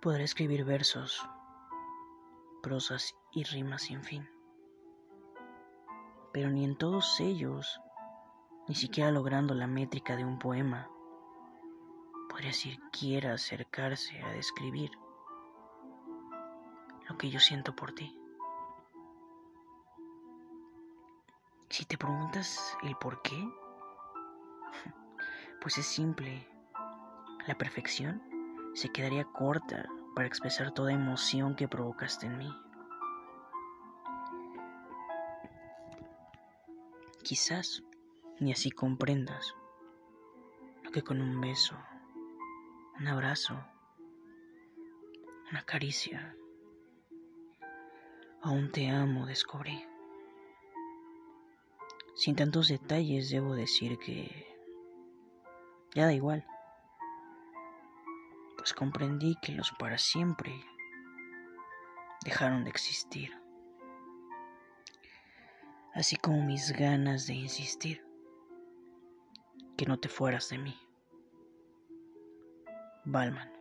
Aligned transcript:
Podré 0.00 0.24
escribir 0.24 0.64
versos, 0.64 1.22
prosas 2.62 3.14
y 3.32 3.44
rimas 3.44 3.82
sin 3.82 4.02
fin. 4.02 4.26
Pero 6.32 6.48
ni 6.48 6.64
en 6.64 6.78
todos 6.78 7.20
ellos, 7.20 7.78
ni 8.66 8.74
siquiera 8.74 9.10
logrando 9.10 9.52
la 9.52 9.66
métrica 9.66 10.16
de 10.16 10.24
un 10.24 10.38
poema, 10.38 10.88
podría 12.30 12.54
siquiera 12.54 13.34
acercarse 13.34 14.22
a 14.22 14.32
describir 14.32 14.90
lo 17.06 17.18
que 17.18 17.28
yo 17.28 17.38
siento 17.38 17.76
por 17.76 17.92
ti. 17.92 18.18
Si 21.68 21.84
te 21.84 21.98
preguntas 21.98 22.74
el 22.84 22.96
por 22.96 23.20
qué, 23.20 23.36
pues 25.60 25.76
es 25.76 25.84
simple. 25.84 26.48
La 27.46 27.56
perfección 27.56 28.29
se 28.74 28.88
quedaría 28.90 29.24
corta 29.24 29.88
para 30.14 30.26
expresar 30.26 30.72
toda 30.72 30.92
emoción 30.92 31.54
que 31.54 31.68
provocaste 31.68 32.26
en 32.26 32.38
mí. 32.38 32.56
Quizás 37.22 37.82
ni 38.38 38.52
así 38.52 38.70
comprendas 38.70 39.54
lo 40.82 40.90
que 40.90 41.02
con 41.02 41.20
un 41.20 41.40
beso, 41.40 41.76
un 42.98 43.06
abrazo, 43.06 43.54
una 45.50 45.62
caricia, 45.62 46.36
aún 48.42 48.70
te 48.72 48.88
amo 48.88 49.26
descubrí. 49.26 49.84
Sin 52.14 52.36
tantos 52.36 52.68
detalles 52.68 53.30
debo 53.30 53.54
decir 53.54 53.98
que 53.98 54.46
ya 55.94 56.06
da 56.06 56.12
igual, 56.12 56.44
pues 58.60 58.74
comprendí 58.74 59.38
que 59.40 59.52
los 59.52 59.72
para 59.78 59.96
siempre 59.96 60.52
dejaron 62.26 62.62
de 62.64 62.68
existir, 62.68 63.32
así 65.94 66.16
como 66.16 66.44
mis 66.44 66.70
ganas 66.72 67.26
de 67.26 67.32
insistir 67.32 68.04
que 69.78 69.86
no 69.86 69.98
te 69.98 70.10
fueras 70.10 70.50
de 70.50 70.58
mí. 70.58 70.78
Balman. 73.06 73.59